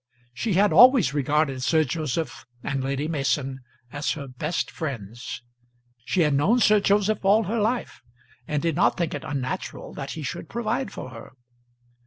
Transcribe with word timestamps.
She 0.33 0.53
had 0.53 0.73
always 0.73 1.13
regarded 1.13 1.61
Sir 1.61 1.83
Joseph 1.83 2.47
and 2.63 2.83
Lady 2.83 3.07
Mason 3.07 3.59
as 3.91 4.13
her 4.13 4.27
best 4.27 4.71
friends. 4.71 5.43
She 6.05 6.21
had 6.21 6.33
known 6.33 6.59
Sir 6.59 6.79
Joseph 6.79 7.23
all 7.23 7.43
her 7.43 7.59
life, 7.59 8.01
and 8.47 8.63
did 8.63 8.75
not 8.75 8.97
think 8.97 9.13
it 9.13 9.23
unnatural 9.23 9.93
that 9.93 10.13
he 10.13 10.23
should 10.23 10.49
provide 10.49 10.91
for 10.91 11.11
her. 11.11 11.33